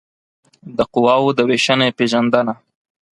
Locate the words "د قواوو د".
0.77-1.39